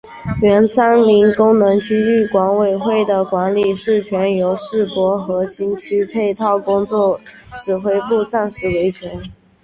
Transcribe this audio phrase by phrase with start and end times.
[0.41, 7.21] 原三林功能区域管委会的管理事权由世博核心区配套工作
[7.63, 9.05] 指挥部暂时维持。